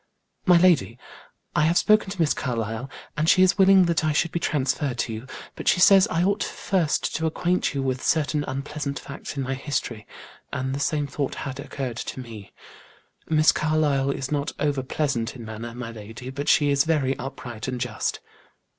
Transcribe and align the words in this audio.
"My 0.47 0.57
lady, 0.57 0.97
I 1.55 1.61
have 1.65 1.77
spoken 1.77 2.09
to 2.09 2.19
Miss 2.19 2.33
Carlyle, 2.33 2.89
and 3.15 3.29
she 3.29 3.43
is 3.43 3.59
willing 3.59 3.85
that 3.85 4.03
I 4.03 4.13
should 4.13 4.31
be 4.31 4.39
transferred 4.39 4.97
to 4.97 5.13
you, 5.13 5.27
but 5.55 5.67
she 5.67 5.79
says 5.79 6.07
I 6.07 6.23
ought 6.23 6.41
first 6.43 7.13
to 7.17 7.27
acquaint 7.27 7.75
you 7.75 7.83
with 7.83 8.01
certain 8.01 8.43
unpleasant 8.47 8.97
facts 8.97 9.37
in 9.37 9.43
my 9.43 9.53
history, 9.53 10.07
and 10.51 10.73
the 10.73 10.79
same 10.79 11.05
thought 11.05 11.35
had 11.45 11.59
occurred 11.59 11.97
to 11.97 12.19
me. 12.19 12.51
Miss 13.29 13.51
Carlyle 13.51 14.09
is 14.09 14.31
not 14.31 14.53
over 14.57 14.81
pleasant 14.81 15.35
in 15.35 15.45
manner, 15.45 15.75
my 15.75 15.91
lady, 15.91 16.31
but 16.31 16.49
she 16.49 16.71
is 16.71 16.83
very 16.83 17.15
upright 17.19 17.67
and 17.67 17.79
just." 17.79 18.21